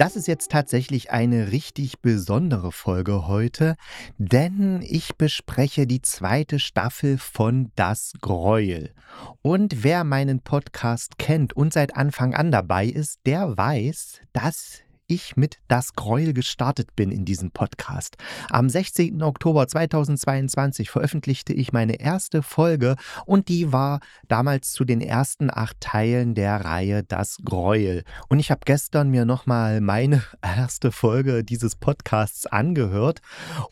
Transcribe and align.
Das 0.00 0.16
ist 0.16 0.26
jetzt 0.26 0.50
tatsächlich 0.50 1.10
eine 1.10 1.52
richtig 1.52 2.00
besondere 2.00 2.72
Folge 2.72 3.26
heute, 3.26 3.76
denn 4.16 4.80
ich 4.80 5.16
bespreche 5.16 5.86
die 5.86 6.00
zweite 6.00 6.58
Staffel 6.58 7.18
von 7.18 7.70
Das 7.76 8.14
Gräuel. 8.18 8.94
Und 9.42 9.84
wer 9.84 10.04
meinen 10.04 10.40
Podcast 10.40 11.18
kennt 11.18 11.52
und 11.52 11.74
seit 11.74 11.98
Anfang 11.98 12.32
an 12.32 12.50
dabei 12.50 12.86
ist, 12.86 13.18
der 13.26 13.58
weiß, 13.58 14.22
dass 14.32 14.78
ich 15.10 15.36
mit 15.36 15.58
Das 15.68 15.94
Gräuel 15.94 16.32
gestartet 16.32 16.94
bin 16.94 17.10
in 17.10 17.24
diesem 17.24 17.50
Podcast. 17.50 18.16
Am 18.48 18.68
16. 18.68 19.22
Oktober 19.22 19.66
2022 19.66 20.88
veröffentlichte 20.88 21.52
ich 21.52 21.72
meine 21.72 22.00
erste 22.00 22.42
Folge 22.42 22.94
und 23.26 23.48
die 23.48 23.72
war 23.72 24.00
damals 24.28 24.72
zu 24.72 24.84
den 24.84 25.00
ersten 25.00 25.50
acht 25.52 25.80
Teilen 25.80 26.34
der 26.34 26.64
Reihe 26.64 27.02
Das 27.02 27.38
Gräuel. 27.44 28.04
Und 28.28 28.38
ich 28.38 28.52
habe 28.52 28.60
gestern 28.64 29.10
mir 29.10 29.24
nochmal 29.24 29.80
meine 29.80 30.22
erste 30.42 30.92
Folge 30.92 31.42
dieses 31.42 31.74
Podcasts 31.74 32.46
angehört, 32.46 33.20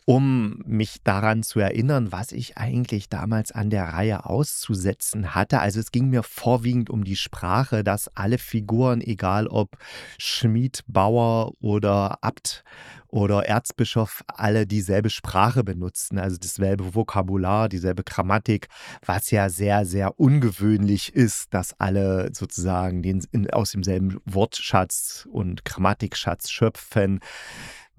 um 0.05 0.61
mich 0.65 0.97
daran 1.03 1.43
zu 1.43 1.59
erinnern, 1.59 2.11
was 2.11 2.33
ich 2.33 2.57
eigentlich 2.57 3.07
damals 3.07 3.53
an 3.53 3.69
der 3.69 3.85
Reihe 3.85 4.25
auszusetzen 4.25 5.33
hatte. 5.35 5.59
Also 5.61 5.79
es 5.79 5.91
ging 5.91 6.09
mir 6.09 6.23
vorwiegend 6.23 6.89
um 6.89 7.05
die 7.05 7.15
Sprache, 7.15 7.85
dass 7.85 8.09
alle 8.15 8.37
Figuren, 8.37 8.99
egal 8.99 9.47
ob 9.47 9.77
Schmied, 10.17 10.83
Bauer, 10.87 11.28
oder 11.59 12.17
Abt 12.21 12.63
oder 13.07 13.45
Erzbischof 13.45 14.23
alle 14.27 14.67
dieselbe 14.67 15.09
Sprache 15.09 15.63
benutzen, 15.63 16.19
also 16.19 16.37
dasselbe 16.37 16.93
Vokabular, 16.93 17.67
dieselbe 17.67 18.03
Grammatik, 18.03 18.67
was 19.05 19.31
ja 19.31 19.49
sehr, 19.49 19.85
sehr 19.85 20.19
ungewöhnlich 20.19 21.13
ist, 21.15 21.53
dass 21.53 21.79
alle 21.79 22.29
sozusagen 22.33 23.01
den, 23.01 23.25
in, 23.31 23.49
aus 23.49 23.71
demselben 23.71 24.19
Wortschatz 24.25 25.27
und 25.31 25.65
Grammatikschatz 25.65 26.51
schöpfen 26.51 27.19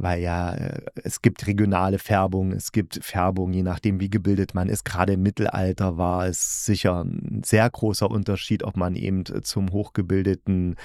weil 0.02 0.20
ja 0.20 0.52
äh, 0.52 0.80
es 1.04 1.22
gibt 1.22 1.46
regionale 1.46 1.98
Färbung, 1.98 2.52
es 2.52 2.72
gibt 2.72 3.00
Färbung, 3.02 3.52
je 3.52 3.62
nachdem, 3.62 4.00
wie 4.00 4.10
gebildet 4.10 4.54
man 4.54 4.68
ist. 4.68 4.84
Gerade 4.84 5.14
im 5.14 5.22
Mittelalter 5.22 5.98
war 5.98 6.26
es 6.26 6.64
sicher 6.64 7.04
ein 7.04 7.42
sehr 7.44 7.68
großer 7.68 8.10
Unterschied, 8.10 8.62
ob 8.62 8.76
man 8.76 8.96
eben 8.96 9.24
zum 9.42 9.72
hochgebildeten 9.72 10.76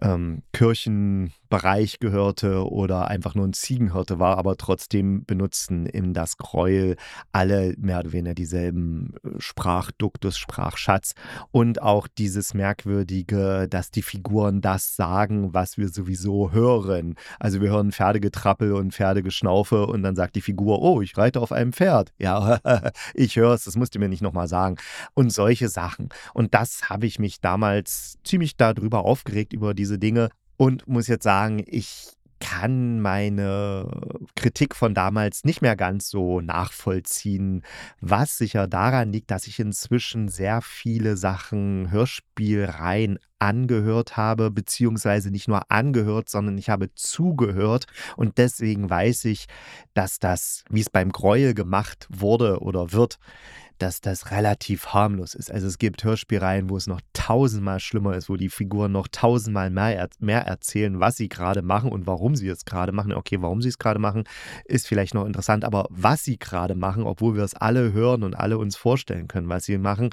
ähm, 0.00 0.42
Kirchen 0.52 1.32
Bereich 1.50 2.00
gehörte 2.00 2.68
oder 2.68 3.08
einfach 3.08 3.34
nur 3.34 3.46
ein 3.46 3.52
Ziegenhirte 3.52 4.18
war, 4.18 4.38
aber 4.38 4.56
trotzdem 4.56 5.24
benutzten 5.24 5.86
in 5.86 6.12
das 6.12 6.36
Gräuel 6.36 6.96
alle 7.30 7.74
mehr 7.78 8.00
oder 8.00 8.12
weniger 8.12 8.34
dieselben 8.34 9.14
äh, 9.22 9.28
Sprachduktus, 9.38 10.36
Sprachschatz 10.36 11.14
und 11.52 11.80
auch 11.80 12.08
dieses 12.08 12.54
merkwürdige, 12.54 13.68
dass 13.68 13.90
die 13.90 14.02
Figuren 14.02 14.62
das 14.62 14.96
sagen, 14.96 15.54
was 15.54 15.78
wir 15.78 15.88
sowieso 15.88 16.50
hören. 16.50 17.14
Also 17.38 17.60
wir 17.60 17.70
hören 17.70 17.92
Pferdegetrappel 17.92 18.53
und 18.60 18.92
Pferdegeschnaufe 18.92 19.86
und 19.86 20.02
dann 20.02 20.16
sagt 20.16 20.36
die 20.36 20.40
Figur, 20.40 20.80
oh, 20.82 21.00
ich 21.00 21.16
reite 21.16 21.40
auf 21.40 21.52
einem 21.52 21.72
Pferd. 21.72 22.12
Ja, 22.18 22.60
ich 23.14 23.36
höre 23.36 23.54
es, 23.54 23.64
das 23.64 23.76
musst 23.76 23.94
du 23.94 23.98
mir 23.98 24.08
nicht 24.08 24.22
nochmal 24.22 24.48
sagen. 24.48 24.76
Und 25.14 25.30
solche 25.30 25.68
Sachen. 25.68 26.08
Und 26.32 26.54
das 26.54 26.88
habe 26.88 27.06
ich 27.06 27.18
mich 27.18 27.40
damals 27.40 28.18
ziemlich 28.24 28.56
darüber 28.56 29.04
aufgeregt, 29.04 29.52
über 29.52 29.74
diese 29.74 29.98
Dinge 29.98 30.30
und 30.56 30.86
muss 30.86 31.08
jetzt 31.08 31.24
sagen, 31.24 31.62
ich 31.66 32.14
kann 32.40 33.00
meine 33.00 33.88
Kritik 34.36 34.74
von 34.74 34.92
damals 34.92 35.44
nicht 35.44 35.62
mehr 35.62 35.76
ganz 35.76 36.10
so 36.10 36.42
nachvollziehen, 36.42 37.62
was 38.00 38.36
sicher 38.36 38.66
daran 38.66 39.12
liegt, 39.12 39.30
dass 39.30 39.46
ich 39.46 39.58
inzwischen 39.60 40.28
sehr 40.28 40.60
viele 40.60 41.16
Sachen, 41.16 41.90
Hörspielreihen 41.90 43.18
angehört 43.44 44.16
habe, 44.16 44.50
beziehungsweise 44.50 45.30
nicht 45.30 45.48
nur 45.48 45.70
angehört, 45.70 46.30
sondern 46.30 46.56
ich 46.56 46.70
habe 46.70 46.94
zugehört. 46.94 47.86
Und 48.16 48.38
deswegen 48.38 48.88
weiß 48.88 49.26
ich, 49.26 49.46
dass 49.92 50.18
das, 50.18 50.64
wie 50.70 50.80
es 50.80 50.88
beim 50.88 51.12
Gräuel 51.12 51.52
gemacht 51.52 52.08
wurde 52.10 52.60
oder 52.60 52.92
wird, 52.92 53.18
dass 53.78 54.00
das 54.00 54.30
relativ 54.30 54.88
harmlos 54.88 55.34
ist. 55.34 55.50
Also 55.50 55.66
es 55.66 55.78
gibt 55.78 56.04
Hörspielreihen, 56.04 56.70
wo 56.70 56.76
es 56.76 56.86
noch 56.86 57.00
tausendmal 57.12 57.80
schlimmer 57.80 58.14
ist, 58.16 58.28
wo 58.28 58.36
die 58.36 58.48
Figuren 58.48 58.92
noch 58.92 59.08
tausendmal 59.08 59.70
mehr, 59.70 60.08
mehr 60.18 60.42
erzählen, 60.42 61.00
was 61.00 61.16
sie 61.16 61.28
gerade 61.28 61.62
machen 61.62 61.90
und 61.90 62.06
warum 62.06 62.36
sie 62.36 62.48
es 62.48 62.64
gerade 62.64 62.92
machen. 62.92 63.12
Okay, 63.12 63.40
warum 63.40 63.62
sie 63.62 63.68
es 63.68 63.78
gerade 63.78 63.98
machen, 63.98 64.24
ist 64.64 64.86
vielleicht 64.86 65.14
noch 65.14 65.26
interessant, 65.26 65.64
aber 65.64 65.86
was 65.90 66.24
sie 66.24 66.38
gerade 66.38 66.74
machen, 66.74 67.04
obwohl 67.04 67.34
wir 67.34 67.42
es 67.42 67.54
alle 67.54 67.92
hören 67.92 68.22
und 68.22 68.34
alle 68.34 68.58
uns 68.58 68.76
vorstellen 68.76 69.28
können, 69.28 69.48
was 69.48 69.64
sie 69.64 69.78
machen, 69.78 70.10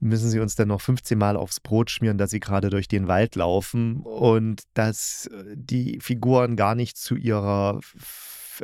müssen 0.00 0.30
sie 0.30 0.40
uns 0.40 0.54
dann 0.54 0.68
noch 0.68 0.80
15 0.80 1.18
Mal 1.18 1.36
aufs 1.36 1.60
Brot 1.60 1.90
schmieren, 1.90 2.18
dass 2.18 2.30
sie 2.30 2.40
gerade 2.40 2.70
durch 2.70 2.88
den 2.88 3.08
Wald 3.08 3.36
laufen 3.36 4.02
und 4.02 4.62
dass 4.74 5.28
äh, 5.32 5.54
die 5.54 5.98
Figuren 6.00 6.56
gar 6.56 6.74
nicht 6.74 6.96
zu 6.96 7.16
ihrer 7.16 7.80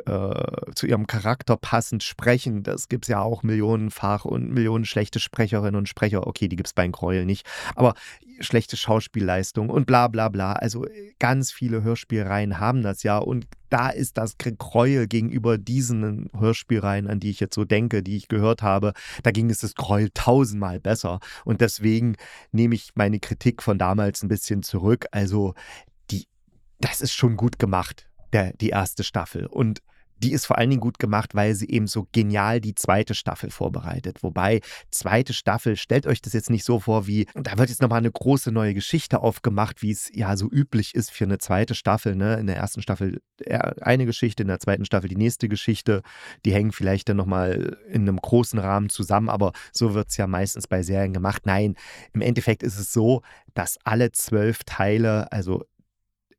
äh, 0.05 0.71
zu 0.75 0.87
ihrem 0.87 1.07
Charakter 1.07 1.57
passend 1.57 2.03
sprechen. 2.03 2.63
Das 2.63 2.89
gibt 2.89 3.05
es 3.05 3.09
ja 3.09 3.21
auch 3.21 3.43
millionenfach 3.43 4.25
und 4.25 4.51
Millionen 4.51 4.85
schlechte 4.85 5.19
Sprecherinnen 5.19 5.75
und 5.75 5.89
Sprecher. 5.89 6.27
Okay, 6.27 6.47
die 6.47 6.55
gibt 6.55 6.67
es 6.67 6.73
bei 6.73 6.87
Gräuel 6.87 7.25
nicht. 7.25 7.45
Aber 7.75 7.93
schlechte 8.39 8.77
Schauspielleistung 8.77 9.69
und 9.69 9.85
bla 9.85 10.07
bla 10.07 10.29
bla. 10.29 10.53
Also 10.53 10.85
ganz 11.19 11.51
viele 11.51 11.83
Hörspielreihen 11.83 12.59
haben 12.59 12.83
das 12.83 13.03
ja. 13.03 13.17
Und 13.17 13.47
da 13.69 13.89
ist 13.89 14.17
das 14.17 14.37
Gräuel 14.37 15.07
gegenüber 15.07 15.57
diesen 15.57 16.29
Hörspielreihen, 16.37 17.07
an 17.07 17.19
die 17.19 17.29
ich 17.29 17.39
jetzt 17.39 17.55
so 17.55 17.65
denke, 17.65 18.03
die 18.03 18.17
ich 18.17 18.27
gehört 18.27 18.61
habe, 18.61 18.93
da 19.23 19.31
ging 19.31 19.49
es 19.49 19.59
das 19.59 19.75
Gräuel 19.75 20.09
tausendmal 20.13 20.79
besser. 20.79 21.19
Und 21.43 21.61
deswegen 21.61 22.15
nehme 22.51 22.75
ich 22.75 22.91
meine 22.95 23.19
Kritik 23.19 23.63
von 23.63 23.77
damals 23.77 24.23
ein 24.23 24.29
bisschen 24.29 24.63
zurück. 24.63 25.05
Also 25.11 25.53
die, 26.11 26.27
das 26.79 27.01
ist 27.01 27.13
schon 27.13 27.37
gut 27.37 27.59
gemacht 27.59 28.07
der, 28.35 28.53
die 28.53 28.69
erste 28.69 29.03
Staffel. 29.03 29.45
Und 29.45 29.81
die 30.23 30.31
ist 30.31 30.45
vor 30.45 30.57
allen 30.57 30.69
Dingen 30.69 30.81
gut 30.81 30.97
gemacht, 30.97 31.35
weil 31.35 31.55
sie 31.55 31.69
eben 31.69 31.87
so 31.87 32.07
genial 32.11 32.61
die 32.61 32.73
zweite 32.73 33.13
Staffel 33.13 33.49
vorbereitet. 33.49 34.23
Wobei, 34.23 34.61
zweite 34.89 35.33
Staffel, 35.33 35.75
stellt 35.75 36.07
euch 36.07 36.21
das 36.21 36.33
jetzt 36.33 36.49
nicht 36.49 36.63
so 36.63 36.79
vor, 36.79 37.05
wie, 37.05 37.27
da 37.33 37.57
wird 37.57 37.69
jetzt 37.69 37.81
nochmal 37.81 37.99
eine 37.99 38.11
große 38.11 38.51
neue 38.51 38.73
Geschichte 38.73 39.19
aufgemacht, 39.19 39.81
wie 39.81 39.91
es 39.91 40.09
ja 40.13 40.37
so 40.37 40.49
üblich 40.49 40.95
ist 40.95 41.11
für 41.11 41.25
eine 41.25 41.37
zweite 41.37 41.75
Staffel. 41.75 42.15
Ne? 42.15 42.35
In 42.35 42.47
der 42.47 42.55
ersten 42.55 42.81
Staffel 42.81 43.21
eine 43.49 44.05
Geschichte, 44.05 44.43
in 44.43 44.47
der 44.47 44.59
zweiten 44.59 44.85
Staffel 44.85 45.09
die 45.09 45.17
nächste 45.17 45.49
Geschichte. 45.49 46.01
Die 46.45 46.53
hängen 46.53 46.71
vielleicht 46.71 47.09
dann 47.09 47.17
nochmal 47.17 47.77
in 47.89 48.03
einem 48.03 48.17
großen 48.17 48.57
Rahmen 48.57 48.89
zusammen, 48.89 49.29
aber 49.29 49.51
so 49.73 49.93
wird 49.93 50.09
es 50.09 50.17
ja 50.17 50.27
meistens 50.27 50.67
bei 50.67 50.81
Serien 50.81 51.13
gemacht. 51.13 51.45
Nein, 51.45 51.75
im 52.13 52.21
Endeffekt 52.21 52.63
ist 52.63 52.79
es 52.79 52.93
so, 52.93 53.21
dass 53.53 53.77
alle 53.83 54.13
zwölf 54.13 54.63
Teile, 54.63 55.31
also 55.31 55.65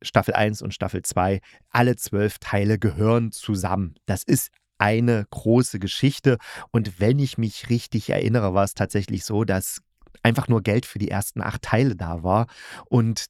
Staffel 0.03 0.35
1 0.35 0.63
und 0.63 0.75
Staffel 0.75 1.03
2, 1.03 1.41
alle 1.71 1.97
zwölf 1.97 2.39
Teile 2.39 2.79
gehören 2.79 3.33
zusammen. 3.33 3.95
Das 4.07 4.23
ist 4.23 4.51
eine 4.79 5.27
große 5.31 5.79
Geschichte. 5.79 6.39
Und 6.71 7.01
wenn 7.01 7.19
ich 7.19 7.39
mich 7.39 7.71
richtig 7.71 8.11
erinnere, 8.11 8.55
war 8.55 8.65
es 8.65 8.75
tatsächlich 8.75 9.25
so, 9.25 9.45
dass 9.45 9.81
einfach 10.23 10.49
nur 10.49 10.63
Geld 10.63 10.87
für 10.87 10.99
die 10.99 11.11
ersten 11.11 11.41
acht 11.41 11.63
Teile 11.63 11.97
da 11.97 12.23
war. 12.23 12.47
Und 12.87 13.27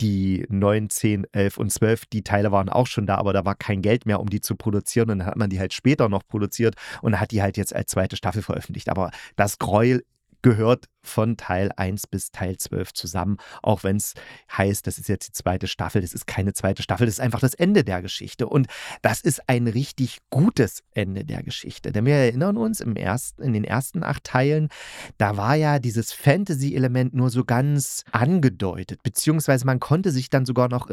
die 0.00 0.44
9, 0.48 0.90
10, 0.90 1.26
11 1.32 1.58
und 1.58 1.70
12, 1.70 2.06
die 2.06 2.22
Teile 2.22 2.50
waren 2.50 2.68
auch 2.68 2.88
schon 2.88 3.06
da, 3.06 3.16
aber 3.16 3.32
da 3.32 3.44
war 3.44 3.54
kein 3.54 3.82
Geld 3.82 4.04
mehr, 4.04 4.20
um 4.20 4.28
die 4.28 4.40
zu 4.40 4.56
produzieren. 4.56 5.10
Und 5.10 5.18
dann 5.20 5.26
hat 5.26 5.36
man 5.36 5.50
die 5.50 5.60
halt 5.60 5.72
später 5.72 6.08
noch 6.08 6.26
produziert 6.26 6.74
und 7.02 7.20
hat 7.20 7.30
die 7.30 7.42
halt 7.42 7.56
jetzt 7.56 7.74
als 7.74 7.90
zweite 7.90 8.16
Staffel 8.16 8.42
veröffentlicht. 8.42 8.88
Aber 8.88 9.10
das 9.36 9.58
Gräuel 9.58 10.04
gehört 10.42 10.86
von 11.04 11.36
Teil 11.36 11.70
1 11.76 12.06
bis 12.06 12.30
Teil 12.30 12.56
12 12.56 12.92
zusammen, 12.92 13.38
auch 13.62 13.82
wenn 13.82 13.96
es 13.96 14.14
heißt, 14.56 14.86
das 14.86 14.98
ist 14.98 15.08
jetzt 15.08 15.28
die 15.28 15.32
zweite 15.32 15.66
Staffel, 15.66 16.02
das 16.02 16.12
ist 16.12 16.26
keine 16.26 16.52
zweite 16.52 16.82
Staffel, 16.82 17.06
das 17.06 17.16
ist 17.16 17.20
einfach 17.20 17.40
das 17.40 17.54
Ende 17.54 17.84
der 17.84 18.02
Geschichte. 18.02 18.48
Und 18.48 18.68
das 19.02 19.20
ist 19.20 19.48
ein 19.48 19.66
richtig 19.66 20.18
gutes 20.30 20.82
Ende 20.92 21.24
der 21.24 21.42
Geschichte. 21.42 21.92
Denn 21.92 22.06
wir 22.06 22.14
erinnern 22.14 22.56
uns, 22.56 22.80
im 22.80 22.96
ersten, 22.96 23.42
in 23.42 23.52
den 23.52 23.64
ersten 23.64 24.02
acht 24.02 24.24
Teilen, 24.24 24.68
da 25.18 25.36
war 25.36 25.54
ja 25.54 25.78
dieses 25.78 26.12
Fantasy-Element 26.12 27.14
nur 27.14 27.30
so 27.30 27.44
ganz 27.44 28.04
angedeutet, 28.12 29.02
beziehungsweise 29.02 29.66
man 29.66 29.80
konnte 29.80 30.10
sich 30.10 30.30
dann 30.30 30.46
sogar 30.46 30.68
noch 30.68 30.88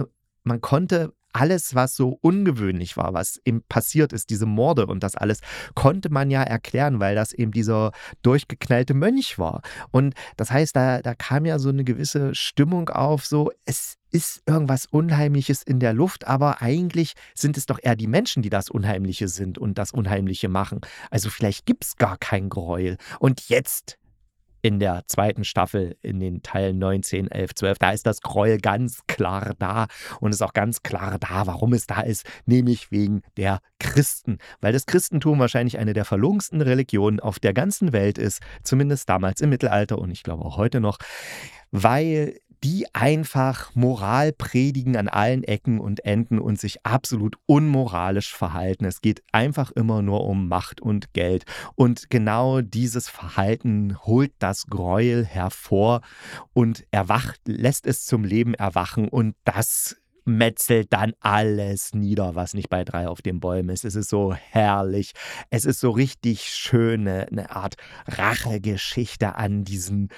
man 0.49 0.61
konnte 0.61 1.13
alles, 1.31 1.75
was 1.75 1.95
so 1.95 2.17
ungewöhnlich 2.21 2.97
war, 2.97 3.13
was 3.13 3.39
eben 3.45 3.61
passiert 3.63 4.13
ist, 4.13 4.29
diese 4.29 4.45
Morde 4.45 4.87
und 4.87 5.03
das 5.03 5.15
alles, 5.15 5.41
konnte 5.75 6.09
man 6.09 6.31
ja 6.31 6.41
erklären, 6.41 6.99
weil 6.99 7.15
das 7.15 7.33
eben 7.33 7.51
dieser 7.51 7.91
durchgeknallte 8.23 8.93
Mönch 8.93 9.37
war. 9.37 9.61
Und 9.91 10.15
das 10.37 10.51
heißt, 10.51 10.75
da, 10.75 11.01
da 11.01 11.13
kam 11.13 11.45
ja 11.45 11.59
so 11.59 11.69
eine 11.69 11.83
gewisse 11.83 12.33
Stimmung 12.33 12.89
auf, 12.89 13.25
so 13.25 13.51
es 13.65 13.95
ist 14.11 14.41
irgendwas 14.47 14.87
Unheimliches 14.87 15.61
in 15.61 15.79
der 15.79 15.93
Luft, 15.93 16.25
aber 16.25 16.63
eigentlich 16.63 17.13
sind 17.35 17.57
es 17.57 17.67
doch 17.67 17.77
eher 17.79 17.95
die 17.95 18.07
Menschen, 18.07 18.41
die 18.41 18.49
das 18.49 18.71
Unheimliche 18.71 19.27
sind 19.27 19.59
und 19.59 19.77
das 19.77 19.91
Unheimliche 19.91 20.49
machen. 20.49 20.81
Also 21.11 21.29
vielleicht 21.29 21.67
gibt 21.67 21.85
es 21.85 21.95
gar 21.95 22.17
kein 22.17 22.49
Gräuel. 22.49 22.97
Und 23.19 23.49
jetzt 23.49 23.98
in 24.61 24.79
der 24.79 25.03
zweiten 25.07 25.43
Staffel 25.43 25.97
in 26.01 26.19
den 26.19 26.41
Teilen 26.41 26.77
9, 26.79 27.03
10, 27.03 27.31
11, 27.31 27.55
12. 27.55 27.79
Da 27.79 27.91
ist 27.91 28.05
das 28.05 28.21
Gräuel 28.21 28.59
ganz 28.59 29.01
klar 29.07 29.53
da 29.59 29.87
und 30.19 30.31
ist 30.31 30.41
auch 30.41 30.53
ganz 30.53 30.83
klar 30.83 31.17
da, 31.19 31.47
warum 31.47 31.73
es 31.73 31.87
da 31.87 32.01
ist, 32.01 32.25
nämlich 32.45 32.91
wegen 32.91 33.21
der 33.37 33.59
Christen. 33.79 34.37
Weil 34.61 34.73
das 34.73 34.85
Christentum 34.85 35.39
wahrscheinlich 35.39 35.77
eine 35.77 35.93
der 35.93 36.05
verlogensten 36.05 36.61
Religionen 36.61 37.19
auf 37.19 37.39
der 37.39 37.53
ganzen 37.53 37.93
Welt 37.93 38.17
ist, 38.17 38.41
zumindest 38.63 39.09
damals 39.09 39.41
im 39.41 39.49
Mittelalter 39.49 39.97
und 39.97 40.11
ich 40.11 40.23
glaube 40.23 40.43
auch 40.43 40.57
heute 40.57 40.79
noch, 40.79 40.97
weil 41.71 42.39
die 42.63 42.85
einfach 42.93 43.73
Moral 43.75 44.33
predigen 44.33 44.97
an 44.97 45.07
allen 45.07 45.43
Ecken 45.43 45.79
und 45.79 46.03
Enden 46.05 46.39
und 46.39 46.59
sich 46.59 46.85
absolut 46.85 47.37
unmoralisch 47.45 48.33
verhalten. 48.33 48.85
Es 48.85 49.01
geht 49.01 49.23
einfach 49.31 49.71
immer 49.71 50.01
nur 50.01 50.25
um 50.25 50.47
Macht 50.47 50.81
und 50.81 51.13
Geld. 51.13 51.45
Und 51.75 52.09
genau 52.09 52.61
dieses 52.61 53.07
Verhalten 53.09 53.97
holt 54.05 54.33
das 54.39 54.67
Gräuel 54.67 55.25
hervor 55.25 56.01
und 56.53 56.85
erwacht, 56.91 57.39
lässt 57.45 57.87
es 57.87 58.05
zum 58.05 58.23
Leben 58.23 58.53
erwachen. 58.53 59.07
Und 59.07 59.35
das 59.45 59.95
metzelt 60.25 60.93
dann 60.93 61.13
alles 61.19 61.93
nieder, 61.93 62.35
was 62.35 62.53
nicht 62.53 62.69
bei 62.69 62.83
drei 62.83 63.07
auf 63.07 63.21
den 63.21 63.39
Bäumen 63.39 63.69
ist. 63.69 63.83
Es 63.85 63.95
ist 63.95 64.09
so 64.09 64.33
herrlich. 64.33 65.13
Es 65.49 65.65
ist 65.65 65.79
so 65.79 65.91
richtig 65.91 66.43
schöne, 66.43 67.27
eine 67.31 67.51
Art 67.51 67.75
Rachegeschichte 68.07 69.35
an 69.35 69.63
diesen 69.63 70.09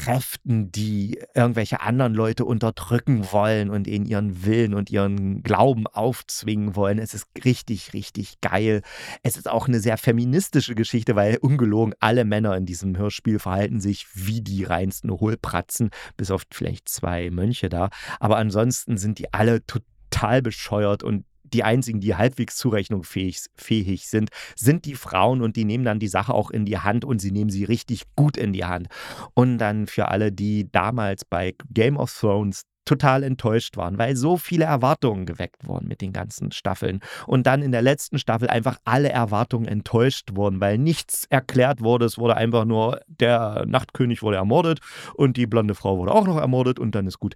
Kräften, 0.00 0.70
die 0.72 1.18
irgendwelche 1.34 1.80
anderen 1.80 2.14
Leute 2.14 2.44
unterdrücken 2.44 3.30
wollen 3.32 3.70
und 3.70 3.86
ihnen 3.86 4.04
ihren 4.06 4.44
Willen 4.44 4.74
und 4.74 4.90
ihren 4.90 5.42
Glauben 5.42 5.86
aufzwingen 5.86 6.76
wollen. 6.76 6.98
Es 6.98 7.14
ist 7.14 7.28
richtig, 7.44 7.92
richtig 7.92 8.40
geil. 8.40 8.82
Es 9.22 9.36
ist 9.36 9.48
auch 9.48 9.68
eine 9.68 9.80
sehr 9.80 9.96
feministische 9.96 10.74
Geschichte, 10.74 11.16
weil 11.16 11.38
ungelogen 11.38 11.94
alle 12.00 12.24
Männer 12.24 12.56
in 12.56 12.66
diesem 12.66 12.96
Hörspiel 12.96 13.38
verhalten 13.38 13.80
sich 13.80 14.06
wie 14.14 14.40
die 14.40 14.64
reinsten 14.64 15.10
Hohlpratzen, 15.10 15.90
bis 16.16 16.30
auf 16.30 16.42
vielleicht 16.50 16.88
zwei 16.88 17.30
Mönche 17.30 17.68
da. 17.68 17.90
Aber 18.20 18.36
ansonsten 18.36 18.96
sind 18.96 19.18
die 19.18 19.32
alle 19.32 19.64
total 19.66 20.42
bescheuert 20.42 21.02
und 21.02 21.24
die 21.54 21.64
einzigen, 21.64 22.00
die 22.00 22.16
halbwegs 22.16 22.56
zurechnungsfähig 22.56 23.46
fähig 23.56 24.08
sind, 24.08 24.30
sind 24.56 24.84
die 24.84 24.94
Frauen 24.94 25.40
und 25.40 25.56
die 25.56 25.64
nehmen 25.64 25.84
dann 25.84 25.98
die 25.98 26.08
Sache 26.08 26.34
auch 26.34 26.50
in 26.50 26.64
die 26.64 26.78
Hand 26.78 27.04
und 27.04 27.20
sie 27.20 27.30
nehmen 27.30 27.50
sie 27.50 27.64
richtig 27.64 28.02
gut 28.16 28.36
in 28.36 28.52
die 28.52 28.64
Hand. 28.64 28.88
Und 29.34 29.58
dann 29.58 29.86
für 29.86 30.08
alle, 30.08 30.32
die 30.32 30.70
damals 30.70 31.24
bei 31.24 31.54
Game 31.70 31.96
of 31.96 32.12
Thrones 32.12 32.62
total 32.84 33.22
enttäuscht 33.22 33.76
waren, 33.76 33.98
weil 33.98 34.16
so 34.16 34.36
viele 34.36 34.64
Erwartungen 34.64 35.26
geweckt 35.26 35.66
wurden 35.66 35.88
mit 35.88 36.00
den 36.00 36.12
ganzen 36.12 36.52
Staffeln. 36.52 37.00
Und 37.26 37.46
dann 37.46 37.62
in 37.62 37.72
der 37.72 37.82
letzten 37.82 38.18
Staffel 38.18 38.48
einfach 38.48 38.78
alle 38.84 39.08
Erwartungen 39.08 39.66
enttäuscht 39.66 40.34
wurden, 40.34 40.60
weil 40.60 40.78
nichts 40.78 41.26
erklärt 41.30 41.80
wurde. 41.80 42.04
Es 42.04 42.18
wurde 42.18 42.36
einfach 42.36 42.64
nur, 42.64 43.00
der 43.06 43.64
Nachtkönig 43.66 44.22
wurde 44.22 44.36
ermordet 44.36 44.80
und 45.14 45.36
die 45.36 45.46
blonde 45.46 45.74
Frau 45.74 45.98
wurde 45.98 46.12
auch 46.12 46.26
noch 46.26 46.36
ermordet 46.36 46.78
und 46.78 46.94
dann 46.94 47.06
ist 47.06 47.18
gut. 47.18 47.34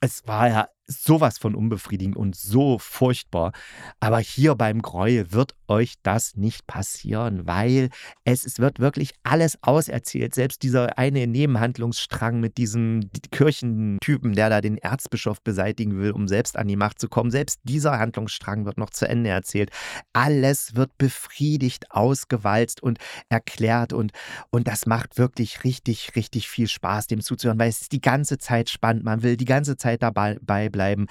Es 0.00 0.26
war 0.26 0.48
ja 0.48 0.68
sowas 0.88 1.38
von 1.38 1.54
unbefriedigend 1.54 2.16
und 2.16 2.34
so 2.34 2.78
furchtbar. 2.78 3.52
Aber 4.00 4.18
hier 4.18 4.54
beim 4.54 4.80
Gräuel 4.80 5.32
wird 5.32 5.54
euch 5.68 5.94
das 6.02 6.34
nicht 6.34 6.66
passieren, 6.66 7.46
weil 7.46 7.90
es, 8.24 8.46
es 8.46 8.58
wird 8.58 8.80
wirklich 8.80 9.12
alles 9.22 9.62
auserzählt. 9.62 10.34
Selbst 10.34 10.62
dieser 10.62 10.96
eine 10.96 11.26
Nebenhandlungsstrang 11.26 12.40
mit 12.40 12.56
diesem 12.56 13.10
Kirchentypen, 13.30 14.32
der 14.32 14.48
da 14.48 14.62
den 14.62 14.78
Erzbischof 14.78 15.42
beseitigen 15.42 15.98
will, 15.98 16.12
um 16.12 16.26
selbst 16.26 16.56
an 16.56 16.68
die 16.68 16.76
Macht 16.76 16.98
zu 16.98 17.08
kommen, 17.08 17.30
selbst 17.30 17.60
dieser 17.64 17.98
Handlungsstrang 17.98 18.64
wird 18.64 18.78
noch 18.78 18.90
zu 18.90 19.06
Ende 19.06 19.28
erzählt. 19.28 19.70
Alles 20.14 20.74
wird 20.74 20.96
befriedigt, 20.96 21.90
ausgewalzt 21.90 22.82
und 22.82 22.98
erklärt 23.28 23.92
und, 23.92 24.12
und 24.48 24.66
das 24.66 24.86
macht 24.86 25.18
wirklich 25.18 25.64
richtig, 25.64 26.16
richtig 26.16 26.48
viel 26.48 26.66
Spaß, 26.66 27.08
dem 27.08 27.20
zuzuhören, 27.20 27.58
weil 27.58 27.68
es 27.68 27.82
ist 27.82 27.92
die 27.92 28.00
ganze 28.00 28.38
Zeit 28.38 28.70
spannend. 28.70 29.04
Man 29.04 29.22
will 29.22 29.36
die 29.36 29.44
ganze 29.44 29.76
Zeit 29.76 30.02
dabei 30.02 30.38
bleiben 30.40 30.77
bleiben. 30.78 31.06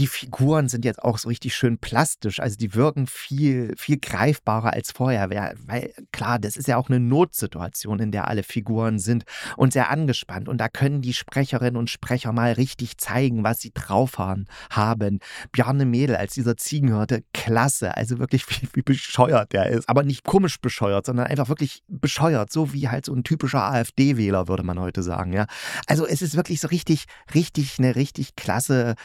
Die 0.00 0.08
Figuren 0.08 0.68
sind 0.68 0.84
jetzt 0.84 1.00
auch 1.00 1.16
so 1.16 1.28
richtig 1.28 1.54
schön 1.54 1.78
plastisch, 1.78 2.40
also 2.40 2.56
die 2.56 2.74
wirken 2.74 3.06
viel, 3.06 3.72
viel 3.78 4.00
greifbarer 4.00 4.72
als 4.72 4.90
vorher, 4.90 5.30
weil 5.30 5.92
klar, 6.10 6.40
das 6.40 6.56
ist 6.56 6.66
ja 6.66 6.76
auch 6.76 6.88
eine 6.88 6.98
Notsituation, 6.98 8.00
in 8.00 8.10
der 8.10 8.26
alle 8.26 8.42
Figuren 8.42 8.98
sind 8.98 9.22
und 9.56 9.72
sehr 9.72 9.90
angespannt 9.90 10.48
und 10.48 10.58
da 10.58 10.68
können 10.68 11.02
die 11.02 11.12
Sprecherinnen 11.12 11.76
und 11.76 11.88
Sprecher 11.88 12.32
mal 12.32 12.50
richtig 12.50 12.98
zeigen, 12.98 13.44
was 13.44 13.60
sie 13.60 13.70
drauf 13.72 14.18
haben. 14.18 15.20
Bjarne 15.52 15.84
Mädel 15.84 16.16
als 16.16 16.34
dieser 16.34 16.56
Ziegenhörte, 16.56 17.22
klasse, 17.32 17.96
also 17.96 18.18
wirklich 18.18 18.44
wie, 18.50 18.68
wie 18.72 18.82
bescheuert 18.82 19.52
der 19.52 19.68
ist, 19.68 19.88
aber 19.88 20.02
nicht 20.02 20.24
komisch 20.24 20.60
bescheuert, 20.60 21.06
sondern 21.06 21.28
einfach 21.28 21.48
wirklich 21.48 21.84
bescheuert, 21.86 22.50
so 22.50 22.72
wie 22.72 22.88
halt 22.88 23.06
so 23.06 23.14
ein 23.14 23.22
typischer 23.22 23.62
AfD-Wähler, 23.62 24.48
würde 24.48 24.64
man 24.64 24.80
heute 24.80 25.04
sagen, 25.04 25.32
ja. 25.32 25.46
Also 25.86 26.08
es 26.08 26.22
ist 26.22 26.36
wirklich 26.36 26.60
so 26.60 26.66
richtig, 26.66 27.04
richtig 27.32 27.78
eine 27.78 27.94
richtig 27.94 28.34
klasse 28.34 28.96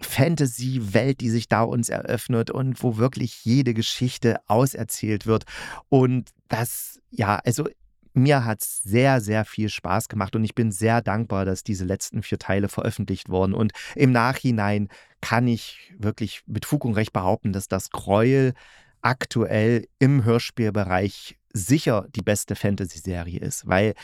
Fantasy-Welt, 0.00 1.20
die 1.20 1.30
sich 1.30 1.48
da 1.48 1.62
uns 1.62 1.88
eröffnet 1.88 2.50
und 2.50 2.82
wo 2.82 2.96
wirklich 2.96 3.44
jede 3.44 3.74
Geschichte 3.74 4.38
auserzählt 4.46 5.26
wird. 5.26 5.44
Und 5.88 6.30
das, 6.48 7.00
ja, 7.10 7.40
also 7.44 7.68
mir 8.16 8.44
hat 8.44 8.62
es 8.62 8.82
sehr, 8.82 9.20
sehr 9.20 9.44
viel 9.44 9.68
Spaß 9.68 10.08
gemacht 10.08 10.34
und 10.34 10.44
ich 10.44 10.54
bin 10.54 10.72
sehr 10.72 11.02
dankbar, 11.02 11.44
dass 11.44 11.62
diese 11.62 11.84
letzten 11.84 12.22
vier 12.22 12.38
Teile 12.38 12.68
veröffentlicht 12.68 13.28
wurden. 13.28 13.52
Und 13.52 13.72
im 13.94 14.10
Nachhinein 14.10 14.88
kann 15.20 15.46
ich 15.46 15.92
wirklich 15.98 16.42
mit 16.46 16.64
Fug 16.64 16.84
und 16.84 16.94
Recht 16.94 17.12
behaupten, 17.12 17.52
dass 17.52 17.68
das 17.68 17.90
Gräuel 17.90 18.54
aktuell 19.02 19.86
im 19.98 20.24
Hörspielbereich 20.24 21.36
sicher 21.52 22.06
die 22.14 22.22
beste 22.22 22.54
Fantasy-Serie 22.54 23.40
ist, 23.40 23.66
weil 23.66 23.94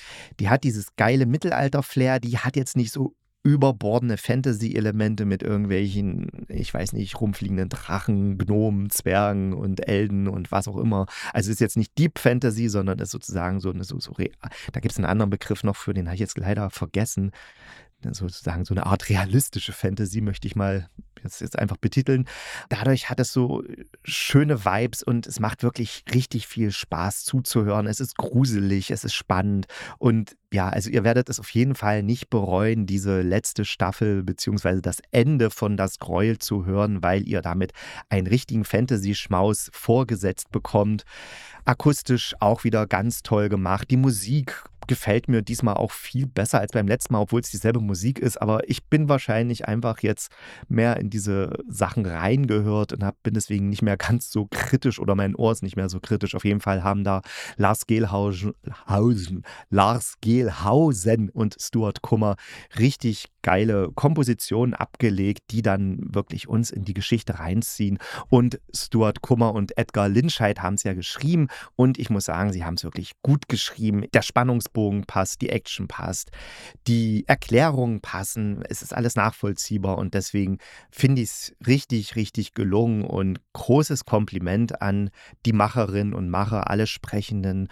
die 0.40 0.48
hat 0.48 0.64
dieses 0.64 0.94
geile 0.96 1.26
Mittelalter-Flair, 1.26 2.20
die 2.20 2.38
hat 2.38 2.56
jetzt 2.56 2.76
nicht 2.76 2.92
so 2.92 3.14
überbordene 3.44 4.16
Fantasy-Elemente 4.16 5.24
mit 5.24 5.42
irgendwelchen, 5.42 6.46
ich 6.48 6.72
weiß 6.72 6.92
nicht, 6.92 7.20
rumfliegenden 7.20 7.68
Drachen, 7.68 8.38
Gnomen, 8.38 8.90
Zwergen 8.90 9.52
und 9.52 9.88
Elden 9.88 10.28
und 10.28 10.52
was 10.52 10.68
auch 10.68 10.76
immer. 10.76 11.06
Also 11.32 11.48
es 11.48 11.54
ist 11.54 11.60
jetzt 11.60 11.76
nicht 11.76 11.98
Deep 11.98 12.18
Fantasy, 12.18 12.68
sondern 12.68 12.98
ist 13.00 13.10
sozusagen 13.10 13.60
so 13.60 13.70
eine, 13.70 13.84
so, 13.84 13.98
so 13.98 14.12
da 14.12 14.80
gibt 14.80 14.92
es 14.92 14.98
einen 14.98 15.06
anderen 15.06 15.30
Begriff 15.30 15.64
noch 15.64 15.76
für, 15.76 15.92
den 15.92 16.06
habe 16.06 16.14
ich 16.14 16.20
jetzt 16.20 16.38
leider 16.38 16.70
vergessen 16.70 17.32
sozusagen 18.12 18.64
so 18.64 18.74
eine 18.74 18.86
Art 18.86 19.08
realistische 19.08 19.72
Fantasy, 19.72 20.20
möchte 20.20 20.46
ich 20.46 20.56
mal 20.56 20.88
jetzt, 21.22 21.40
jetzt 21.40 21.58
einfach 21.58 21.76
betiteln. 21.76 22.26
Dadurch 22.68 23.10
hat 23.10 23.20
es 23.20 23.32
so 23.32 23.62
schöne 24.04 24.64
Vibes 24.64 25.02
und 25.02 25.26
es 25.26 25.40
macht 25.40 25.62
wirklich 25.62 26.04
richtig 26.12 26.46
viel 26.46 26.70
Spaß 26.70 27.24
zuzuhören. 27.24 27.86
Es 27.86 28.00
ist 28.00 28.16
gruselig, 28.16 28.90
es 28.90 29.04
ist 29.04 29.14
spannend 29.14 29.66
und 29.98 30.36
ja, 30.52 30.68
also 30.68 30.90
ihr 30.90 31.02
werdet 31.02 31.30
es 31.30 31.40
auf 31.40 31.48
jeden 31.50 31.74
Fall 31.74 32.02
nicht 32.02 32.28
bereuen, 32.28 32.84
diese 32.84 33.22
letzte 33.22 33.64
Staffel 33.64 34.22
beziehungsweise 34.22 34.82
das 34.82 34.98
Ende 35.10 35.48
von 35.48 35.78
Das 35.78 35.98
Gräuel 35.98 36.38
zu 36.38 36.66
hören, 36.66 37.02
weil 37.02 37.26
ihr 37.26 37.40
damit 37.40 37.72
einen 38.10 38.26
richtigen 38.26 38.64
Fantasy-Schmaus 38.64 39.70
vorgesetzt 39.72 40.50
bekommt. 40.52 41.04
Akustisch 41.64 42.34
auch 42.40 42.64
wieder 42.64 42.86
ganz 42.86 43.22
toll 43.22 43.48
gemacht. 43.48 43.90
Die 43.90 43.96
Musik 43.96 44.62
gefällt 44.86 45.28
mir 45.28 45.42
diesmal 45.42 45.74
auch 45.74 45.92
viel 45.92 46.26
besser 46.26 46.60
als 46.60 46.72
beim 46.72 46.88
letzten 46.88 47.12
Mal, 47.14 47.20
obwohl 47.20 47.40
es 47.40 47.50
dieselbe 47.50 47.80
Musik 47.80 48.18
ist. 48.18 48.40
Aber 48.40 48.68
ich 48.68 48.84
bin 48.84 49.08
wahrscheinlich 49.08 49.68
einfach 49.68 50.00
jetzt 50.00 50.32
mehr 50.68 50.96
in 50.98 51.10
diese 51.10 51.52
Sachen 51.68 52.06
reingehört 52.06 52.92
und 52.92 53.04
hab, 53.04 53.22
bin 53.22 53.34
deswegen 53.34 53.68
nicht 53.68 53.82
mehr 53.82 53.96
ganz 53.96 54.30
so 54.30 54.46
kritisch 54.50 54.98
oder 54.98 55.14
mein 55.14 55.34
Ohr 55.34 55.52
ist 55.52 55.62
nicht 55.62 55.76
mehr 55.76 55.88
so 55.88 56.00
kritisch. 56.00 56.34
Auf 56.34 56.44
jeden 56.44 56.60
Fall 56.60 56.82
haben 56.82 57.04
da 57.04 57.22
Lars 57.56 57.86
Gehlhausen, 57.86 58.54
Lars 59.70 60.14
Gehlhausen 60.20 61.30
und 61.30 61.56
Stuart 61.60 62.02
Kummer 62.02 62.36
richtig 62.78 63.26
geile 63.42 63.90
Kompositionen 63.94 64.74
abgelegt, 64.74 65.40
die 65.50 65.62
dann 65.62 65.98
wirklich 66.02 66.48
uns 66.48 66.70
in 66.70 66.84
die 66.84 66.94
Geschichte 66.94 67.38
reinziehen. 67.38 67.98
Und 68.28 68.60
Stuart 68.74 69.20
Kummer 69.22 69.54
und 69.54 69.76
Edgar 69.76 70.08
Linscheid 70.08 70.62
haben 70.62 70.74
es 70.74 70.84
ja 70.84 70.94
geschrieben 70.94 71.48
und 71.76 71.98
ich 71.98 72.10
muss 72.10 72.24
sagen, 72.24 72.52
sie 72.52 72.64
haben 72.64 72.74
es 72.74 72.84
wirklich 72.84 73.12
gut 73.22 73.48
geschrieben. 73.48 74.04
Der 74.14 74.22
Spannungsbogen 74.22 75.04
passt, 75.04 75.42
die 75.42 75.50
Action 75.50 75.88
passt, 75.88 76.30
die 76.86 77.24
Erklärungen 77.26 78.00
passen, 78.00 78.62
es 78.68 78.82
ist 78.82 78.94
alles 78.94 79.16
nachvollziehbar 79.16 79.98
und 79.98 80.14
deswegen 80.14 80.58
finde 80.90 81.22
ich 81.22 81.30
es 81.30 81.56
richtig, 81.66 82.16
richtig 82.16 82.54
gelungen 82.54 83.04
und 83.04 83.40
großes 83.52 84.04
Kompliment 84.04 84.80
an 84.80 85.10
die 85.46 85.52
Macherinnen 85.52 86.14
und 86.14 86.30
Macher, 86.30 86.70
alle 86.70 86.86
Sprechenden 86.86 87.68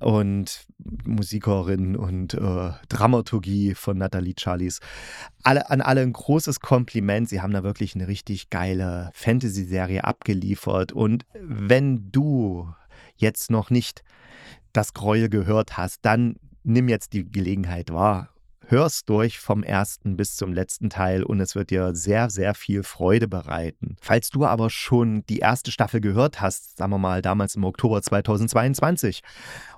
und 0.00 0.66
Musikerinnen 1.04 1.96
und 1.96 2.34
äh, 2.34 2.70
Dramaturgie 2.88 3.74
von 3.74 3.98
Nathalie 3.98 4.34
Charlies 4.38 4.80
alle, 5.42 5.70
an 5.70 5.80
alle 5.80 6.00
ein 6.00 6.12
großes 6.12 6.60
Kompliment. 6.60 7.28
Sie 7.28 7.40
haben 7.40 7.52
da 7.52 7.62
wirklich 7.62 7.94
eine 7.94 8.08
richtig 8.08 8.50
geile 8.50 9.10
Fantasy-Serie 9.14 10.04
abgeliefert. 10.04 10.92
Und 10.92 11.24
wenn 11.34 12.10
du 12.10 12.72
jetzt 13.16 13.50
noch 13.50 13.70
nicht 13.70 14.02
das 14.72 14.92
Gräuel 14.92 15.28
gehört 15.28 15.76
hast, 15.76 16.00
dann 16.02 16.36
nimm 16.62 16.88
jetzt 16.88 17.12
die 17.12 17.30
Gelegenheit 17.30 17.92
wahr. 17.92 18.30
hör's 18.66 19.04
durch 19.04 19.38
vom 19.38 19.62
ersten 19.62 20.16
bis 20.16 20.36
zum 20.36 20.52
letzten 20.52 20.88
Teil 20.88 21.22
und 21.22 21.38
es 21.40 21.54
wird 21.54 21.70
dir 21.70 21.94
sehr, 21.94 22.30
sehr 22.30 22.54
viel 22.54 22.82
Freude 22.82 23.28
bereiten. 23.28 23.96
Falls 24.00 24.30
du 24.30 24.46
aber 24.46 24.70
schon 24.70 25.24
die 25.26 25.38
erste 25.38 25.70
Staffel 25.70 26.00
gehört 26.00 26.40
hast, 26.40 26.78
sagen 26.78 26.90
wir 26.90 26.98
mal 26.98 27.22
damals 27.22 27.56
im 27.56 27.64
Oktober 27.64 28.00
2022, 28.02 29.20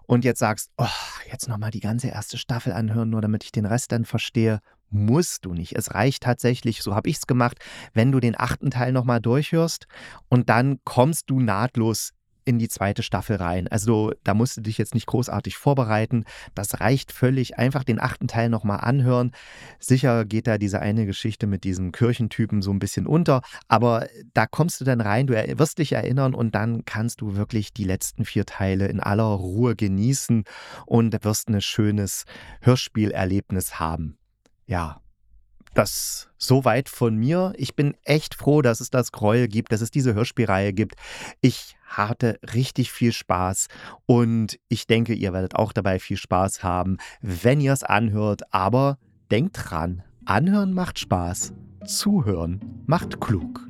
und 0.07 0.25
jetzt 0.25 0.39
sagst, 0.39 0.71
oh, 0.77 0.87
jetzt 1.31 1.49
nochmal 1.49 1.73
die 1.73 1.81
ganze 1.81 2.09
erste 2.09 2.39
Staffel 2.39 2.73
anhören, 2.73 3.11
nur 3.11 3.21
damit 3.21 3.43
ich 3.43 3.51
den 3.51 3.67
Rest 3.67 3.91
dann 3.91 4.05
verstehe, 4.05 4.61
musst 4.91 5.45
du 5.45 5.55
nicht. 5.55 5.77
Es 5.77 5.95
reicht 5.95 6.23
tatsächlich, 6.23 6.83
so 6.83 6.95
habe 6.95 7.09
ich 7.09 7.17
es 7.17 7.27
gemacht, 7.27 7.59
wenn 7.93 8.13
du 8.13 8.21
den 8.21 8.39
achten 8.39 8.71
Teil 8.71 8.93
nochmal 8.93 9.21
durchhörst 9.21 9.87
und 10.29 10.49
dann 10.49 10.79
kommst 10.85 11.31
du 11.31 11.41
nahtlos 11.41 12.13
in 12.47 12.59
die 12.59 12.69
zweite 12.69 13.03
Staffel 13.03 13.37
rein. 13.37 13.69
Also 13.69 14.13
da 14.23 14.33
musst 14.33 14.57
du 14.57 14.61
dich 14.63 14.79
jetzt 14.79 14.95
nicht 14.95 15.07
großartig 15.07 15.57
vorbereiten. 15.57 16.25
Das 16.55 16.81
reicht 16.81 17.13
völlig. 17.13 17.59
Einfach 17.59 17.85
den 17.85 18.01
achten 18.01 18.29
Teil 18.29 18.49
nochmal 18.49 18.79
anhören. 18.81 19.33
Sicher 19.81 20.25
geht 20.25 20.47
da 20.47 20.57
diese 20.57 20.81
eine 20.81 21.07
Geschichte 21.07 21.47
mit 21.47 21.65
diesem 21.65 21.91
Kirchentypen 21.93 22.63
so 22.63 22.71
ein 22.71 22.79
bisschen 22.79 23.07
unter, 23.07 23.43
aber 23.69 24.07
da 24.33 24.47
kommst 24.47 24.81
du 24.81 24.85
dann 24.85 25.01
rein, 25.01 25.27
du 25.27 25.35
wirst 25.59 25.79
dich 25.79 25.93
erinnern 25.93 26.35
und 26.35 26.55
dann 26.55 26.85
kannst 26.85 27.21
du 27.21 27.35
wirklich 27.35 27.75
die 27.75 27.85
letzten 27.85 28.25
vier 28.25 28.47
Teile 28.47 28.87
in 28.87 29.01
aller 29.01 29.25
Ruhe 29.25 29.75
genießen 29.75 30.45
und 30.87 31.25
wirst 31.25 31.49
ein 31.49 31.61
schönes 31.61 32.25
Hörspielerlebnis 32.61 33.81
haben. 33.81 34.19
Ja, 34.67 35.01
das 35.75 36.29
soweit 36.39 36.89
von 36.89 37.17
mir. 37.17 37.53
Ich 37.57 37.77
bin 37.77 37.95
echt 38.03 38.35
froh, 38.35 38.63
dass 38.63 38.81
es 38.81 38.91
das 38.91 39.13
Gräuel 39.13 39.47
gibt, 39.47 39.73
dass 39.73 39.81
es 39.81 39.91
diese 39.91 40.15
Hörspielreihe 40.15 40.73
gibt. 40.73 40.97
Ich 41.41 41.77
hatte 41.85 42.39
richtig 42.55 42.91
viel 42.91 43.13
Spaß 43.13 43.69
und 44.07 44.59
ich 44.69 44.87
denke, 44.87 45.15
ihr 45.15 45.33
werdet 45.33 45.55
auch 45.55 45.73
dabei 45.73 45.99
viel 45.99 46.17
Spaß 46.17 46.63
haben, 46.63 46.97
wenn 47.21 47.61
ihr 47.61 47.73
es 47.73 47.85
anhört. 47.85 48.43
Aber 48.53 48.99
denkt 49.31 49.57
dran, 49.59 50.03
anhören 50.25 50.73
macht 50.73 50.99
Spaß, 50.99 51.53
zuhören 51.85 52.83
macht 52.87 53.21
klug. 53.21 53.61